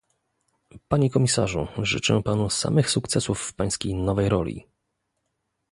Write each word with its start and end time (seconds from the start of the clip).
Panie 0.87 1.09
komisarzu! 1.09 1.67
Życzę 1.81 2.21
panu 2.23 2.49
samych 2.49 2.89
sukcesów 2.89 3.39
w 3.39 3.53
pańskiej 3.53 3.95
nowej 3.95 4.29
roli 4.29 4.67